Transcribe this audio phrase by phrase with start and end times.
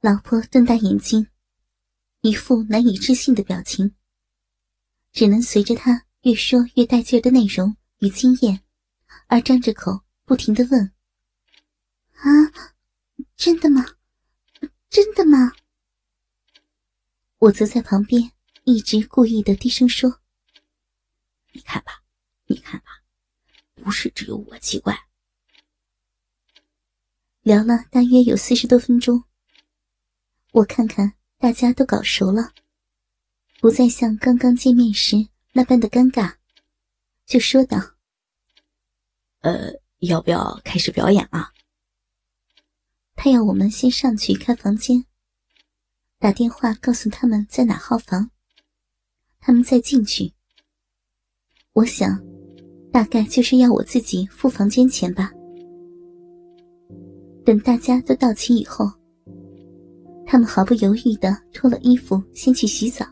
[0.00, 1.26] 老婆瞪大眼睛，
[2.20, 3.96] 一副难以置信的表情，
[5.10, 8.62] 只能随着他越说越带劲的内容与经验，
[9.26, 10.92] 而张着口不停的问
[12.14, 12.30] ：“啊，
[13.34, 13.84] 真的吗？
[14.88, 15.52] 真的吗？”
[17.38, 18.30] 我则在旁边
[18.62, 20.20] 一直故意的低声说
[21.50, 22.04] ：“你看吧，
[22.46, 23.02] 你看吧，
[23.74, 24.96] 不是只有我奇怪。”
[27.42, 29.24] 聊了大约有四十多分钟，
[30.52, 32.52] 我看看大家都搞熟了，
[33.60, 36.34] 不再像刚刚见面时那般的尴尬，
[37.26, 37.78] 就说道
[39.40, 41.52] ：“呃，要不要开始表演啊？”
[43.14, 45.04] 他要我们先上去开房间，
[46.18, 48.30] 打电话告诉他们在哪号房，
[49.40, 50.32] 他们再进去。
[51.72, 52.20] 我想，
[52.90, 55.32] 大概就是要我自己付房间钱吧。
[57.44, 58.92] 等大家都到齐以后，
[60.30, 63.02] 他们毫不犹豫的脱了衣服，先去洗澡，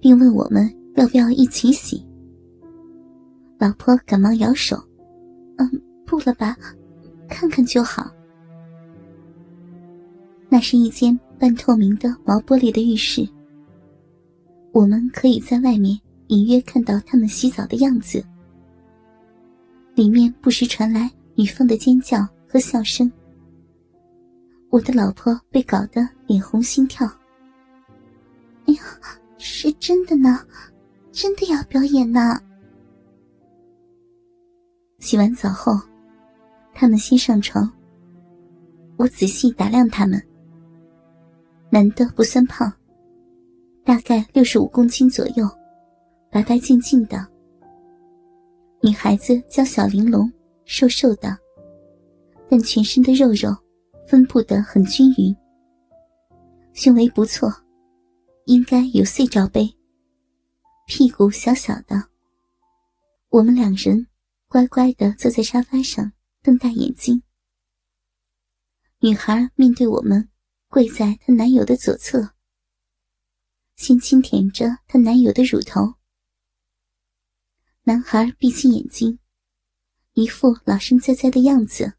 [0.00, 2.00] 并问我们要不要一起洗。
[3.58, 4.76] 老婆赶忙摇手
[5.58, 6.56] ：“嗯，不了吧，
[7.28, 8.08] 看看就好。”
[10.48, 13.28] 那是一间半透明的毛玻璃的浴室，
[14.70, 18.24] 我们可以在外面隐约看到他们洗澡的样子，
[19.96, 22.24] 里面不时传来女方的尖叫。
[22.46, 23.10] 和笑声，
[24.74, 27.06] 我的老婆被搞得脸红心跳。
[28.66, 28.82] 哎呀，
[29.38, 30.44] 是真的呢，
[31.12, 32.36] 真的要表演呢！
[34.98, 35.80] 洗完澡后，
[36.74, 37.72] 他们先上床。
[38.96, 40.20] 我仔细打量他们，
[41.70, 42.72] 男的不算胖，
[43.84, 45.48] 大概六十五公斤左右，
[46.32, 47.24] 白白净净的；
[48.82, 50.28] 女孩子叫小玲珑，
[50.64, 51.38] 瘦瘦的。
[52.48, 53.56] 但全身的肉肉
[54.06, 55.34] 分布得很均匀，
[56.72, 57.50] 胸围不错，
[58.46, 59.74] 应该有 C 罩杯。
[60.86, 62.10] 屁股小小的，
[63.30, 64.06] 我们两人
[64.48, 66.12] 乖乖的坐在沙发上，
[66.42, 67.22] 瞪大眼睛。
[69.00, 70.28] 女孩面对我们，
[70.68, 72.34] 跪在她男友的左侧，
[73.76, 75.94] 先轻舔着她男友的乳头。
[77.84, 79.18] 男孩闭起眼睛，
[80.12, 81.94] 一副老实在在的样子。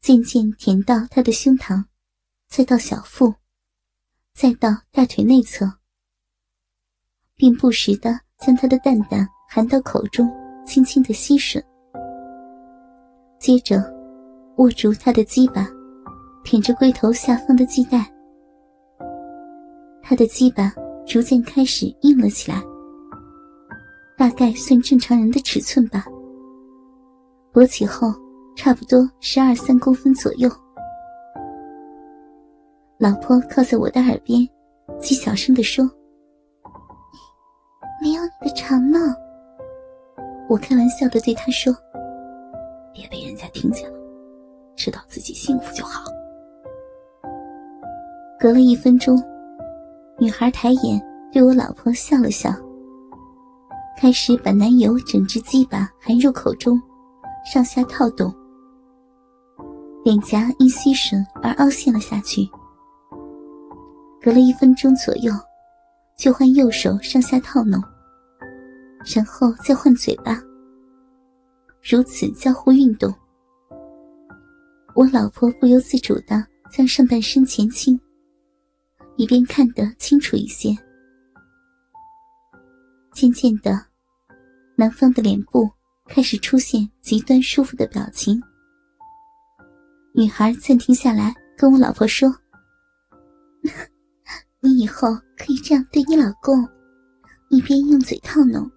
[0.00, 1.84] 渐渐舔到他的胸膛，
[2.48, 3.34] 再到小腹，
[4.32, 5.70] 再到大腿内侧，
[7.34, 10.30] 并不时的将他的蛋蛋含到口中，
[10.64, 11.62] 轻轻的吸吮。
[13.40, 13.82] 接着，
[14.56, 15.68] 握住他的鸡巴，
[16.44, 18.10] 舔着龟头下方的系带。
[20.02, 20.72] 他的鸡巴
[21.06, 22.62] 逐渐开始硬了起来，
[24.16, 26.06] 大概算正常人的尺寸吧。
[27.52, 28.14] 勃起后。
[28.58, 30.50] 差不多十二三公分左右。
[32.98, 34.44] 老婆靠在我的耳边，
[34.98, 35.88] 极小声的说
[38.02, 38.98] ：“没有你的长呢。”
[40.50, 41.72] 我开玩笑的对她说
[42.92, 43.96] ：“别被人家听见了，
[44.74, 46.02] 知道自己幸福就好。”
[48.40, 49.16] 隔了一分钟，
[50.18, 51.00] 女孩抬眼
[51.32, 52.50] 对我老婆笑了笑，
[53.96, 56.76] 开始把男友整只鸡巴含入口中，
[57.44, 58.34] 上下套动。
[60.08, 62.48] 脸颊因吸吮而凹陷了下去。
[64.22, 65.30] 隔了一分钟左右，
[66.16, 67.78] 就换右手上下套弄，
[69.14, 70.42] 然后再换嘴巴。
[71.82, 73.14] 如此交互运动，
[74.94, 76.42] 我老婆不由自主的
[76.72, 78.00] 将上半身前倾，
[79.18, 80.74] 以便看得清楚一些。
[83.12, 83.78] 渐渐的，
[84.74, 85.68] 男方的脸部
[86.06, 88.42] 开始出现极端舒服的表情。
[90.18, 92.28] 女孩暂停下来，跟我老婆说
[94.58, 96.68] ：“你以后可以这样对你老公，
[97.50, 98.68] 一边用嘴套弄，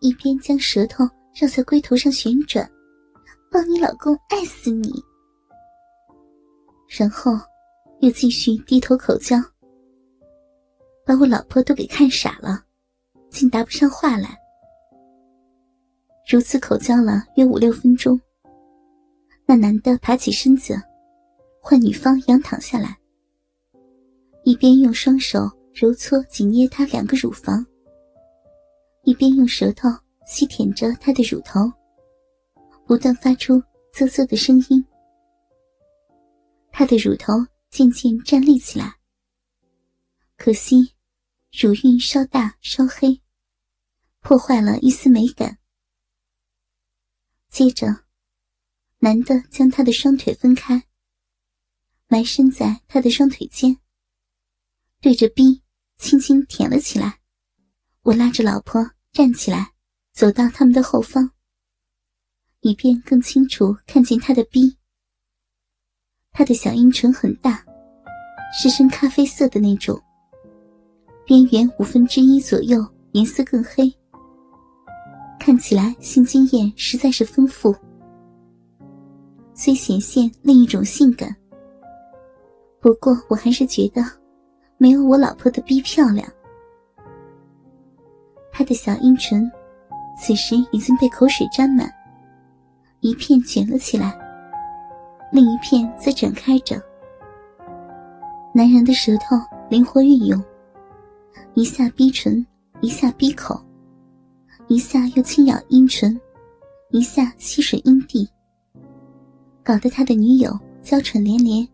[0.00, 1.04] 一边将舌头
[1.38, 2.66] 绕在龟头上旋转，
[3.52, 4.90] 帮你老公爱死你。”
[6.88, 7.32] 然后
[8.00, 9.36] 又继续低头口交，
[11.04, 12.64] 把我老婆都给看傻了，
[13.28, 14.34] 竟答不上话来。
[16.26, 18.18] 如此口交了约五六分钟。
[19.50, 20.80] 那男的爬起身子，
[21.60, 22.96] 换女方仰躺下来，
[24.44, 25.40] 一边用双手
[25.74, 27.66] 揉搓紧捏她两个乳房，
[29.02, 29.88] 一边用舌头
[30.24, 31.68] 吸舔着她的乳头，
[32.86, 33.60] 不断发出
[33.90, 34.86] 啧啧的声音。
[36.70, 37.32] 她的乳头
[37.70, 38.98] 渐渐站立起来，
[40.36, 40.92] 可惜
[41.60, 43.20] 乳晕稍大稍黑，
[44.20, 45.58] 破坏了一丝美感。
[47.48, 48.04] 接着。
[49.02, 50.84] 男的将他的双腿分开，
[52.06, 53.78] 埋身在他的双腿间，
[55.00, 55.62] 对着逼
[55.96, 57.18] 轻轻舔了起来。
[58.02, 59.72] 我拉着老婆站起来，
[60.12, 61.30] 走到他们的后方，
[62.60, 64.76] 以便更清楚看见他的逼。
[66.30, 67.64] 他的小阴唇很大，
[68.52, 69.98] 是深咖啡色的那种，
[71.24, 73.90] 边缘五分之一左右颜色更黑，
[75.38, 77.74] 看起来性经验实在是丰富。
[79.62, 81.36] 虽显现另一种性感，
[82.80, 84.02] 不过我还是觉得
[84.78, 86.26] 没有我老婆的逼漂亮。
[88.50, 89.52] 她的小阴唇
[90.18, 91.92] 此时已经被口水沾满，
[93.00, 94.18] 一片卷了起来，
[95.30, 96.82] 另一片则展开着。
[98.54, 99.36] 男人的舌头
[99.68, 100.42] 灵活运用，
[101.52, 102.46] 一下逼唇，
[102.80, 103.62] 一下逼口，
[104.68, 106.18] 一下又轻咬阴唇，
[106.92, 108.26] 一下吸吮阴蒂。
[109.70, 110.50] 搞得他的女友
[110.82, 111.68] 娇喘连连，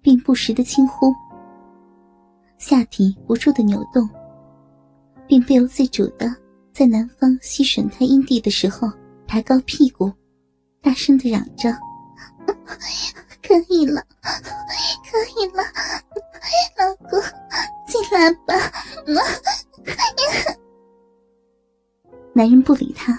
[0.00, 1.12] 并不时的轻呼。
[2.56, 4.08] 下体不住的扭动，
[5.26, 6.32] 并不由自主的
[6.72, 8.88] 在男方吸吮他阴蒂的时候
[9.26, 10.08] 抬高屁股，
[10.80, 11.76] 大声的嚷着
[13.42, 15.64] ：“可以了，可以了，
[16.78, 17.20] 老公，
[17.88, 18.54] 进来吧！”
[22.32, 23.18] 男人不理他，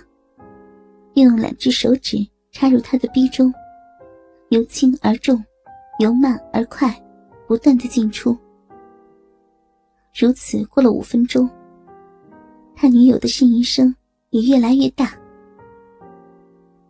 [1.16, 3.54] 又用两只手指插入他的逼中。
[4.54, 5.44] 由轻而重，
[5.98, 6.88] 由慢而快，
[7.48, 8.38] 不断的进出。
[10.14, 11.50] 如此过了五分钟，
[12.76, 13.96] 他女友的呻吟声
[14.30, 15.20] 也越来越大。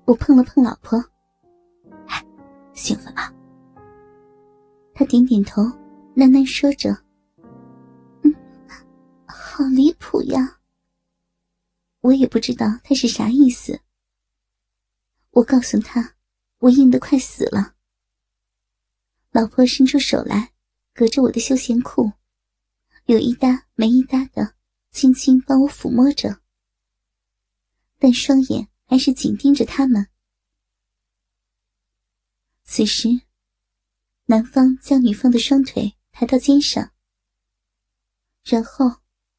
[0.04, 1.02] 我碰了碰老婆，
[2.08, 2.22] 哎，
[2.74, 3.32] 兴奋吗？
[4.94, 5.62] 他点点头，
[6.18, 6.90] 喃喃说着
[8.24, 8.36] ：“嗯，
[9.26, 10.60] 好离谱呀。”
[12.04, 13.80] 我也不知道他是啥意思。
[15.32, 16.14] 我告诉他。
[16.64, 17.76] 我硬得快死了。
[19.32, 20.54] 老婆伸出手来，
[20.94, 22.14] 隔着我的休闲裤，
[23.06, 24.56] 有一搭没一搭的，
[24.90, 26.40] 轻轻帮我抚摸着，
[28.00, 30.08] 但双眼还是紧盯着他们。
[32.64, 33.10] 此时，
[34.28, 36.92] 男方将女方的双腿抬到肩上，
[38.46, 38.90] 然后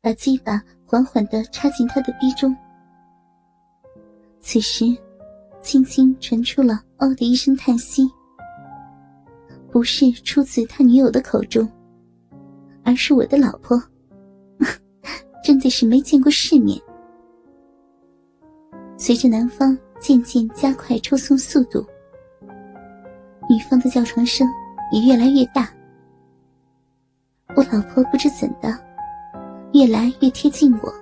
[0.03, 2.55] 把鸡巴缓缓的插进她的逼中。
[4.43, 4.85] 此时。
[5.65, 8.07] 轻轻传出了“哦”的一声叹息，
[9.73, 11.67] 不是出自他女友的口中，
[12.85, 13.83] 而是我的老婆，
[15.43, 16.79] 真的是没见过世面。
[18.99, 21.85] 随着男方渐渐加快抽送速度，
[23.49, 24.47] 女方的叫床声
[24.93, 25.69] 也越来越大。
[27.57, 28.79] 我老婆不知怎的，
[29.73, 30.93] 越来越贴近我，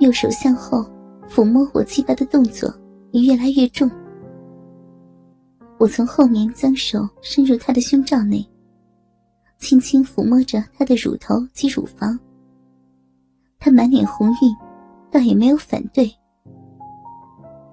[0.00, 0.84] 右手向后
[1.28, 2.74] 抚摸我鸡巴的动作。
[3.14, 3.88] 也越来越重。
[5.78, 8.44] 我从后面将手伸入他的胸罩内，
[9.56, 12.18] 轻轻抚摸着他的乳头及乳房。
[13.60, 14.56] 他满脸红晕，
[15.12, 16.12] 倒也没有反对。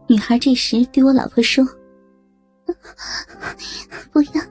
[0.08, 1.66] 女孩这时对我老婆说
[4.14, 4.44] ：“不要，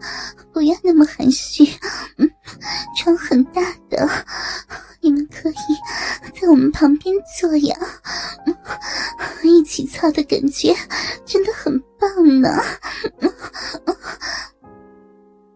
[0.53, 1.65] 不要那么含蓄，
[2.17, 2.29] 嗯，
[2.97, 4.09] 床很大的，
[5.01, 5.55] 你们可以
[6.41, 7.77] 在我们旁边坐呀。”
[9.43, 10.75] 一起操的感觉
[11.25, 12.49] 真的很棒呢！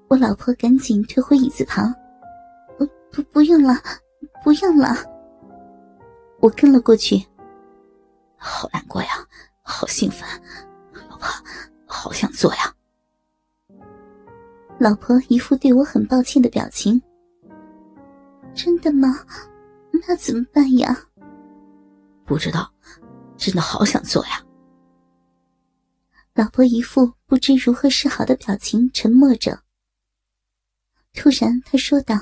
[0.09, 1.95] 我老婆赶紧退回椅子旁，
[2.77, 3.75] 不不不用了，
[4.43, 4.95] 不用了。
[6.41, 7.25] 我跟了过去，
[8.37, 9.09] 好难过呀，
[9.63, 10.29] 好兴奋，
[11.09, 11.29] 老婆，
[11.87, 12.75] 好想做呀。
[14.79, 17.01] 老婆一副对我很抱歉的表情。
[18.55, 19.21] 真的吗？
[20.07, 21.09] 那怎么办呀？
[22.25, 22.73] 不知道。
[23.37, 24.47] 真的好想做呀！
[26.35, 29.65] 老婆一副不知如何是好的表情，沉默着。
[31.13, 32.15] 突然，他说道：“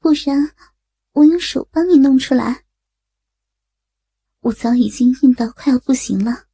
[0.00, 0.54] 不然，
[1.12, 2.64] 我用手帮你弄出来。”
[4.42, 6.46] 我早已经硬到快要不行了。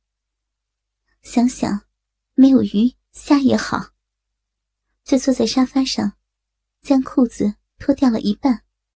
[1.22, 1.86] 想想，
[2.34, 3.92] 没有鱼虾也好，
[5.04, 6.12] 就坐在沙发上，
[6.82, 8.62] 将裤子脱掉了一半。